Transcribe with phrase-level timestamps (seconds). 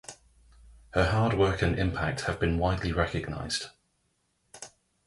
[0.95, 3.67] Her hard work and impact have been widely recognized.